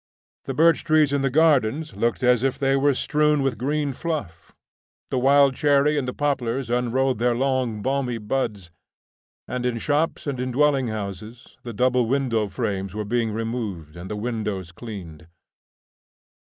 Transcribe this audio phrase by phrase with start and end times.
[0.45, 4.51] The birch trees in the gardens looked as if they were strewn with green fluff,
[5.11, 8.71] the wild cherry and the poplars unrolled their long, balmy buds,
[9.47, 14.15] and in shops and dwelling houses the double window frames were being removed and the
[14.15, 15.27] windows cleaned.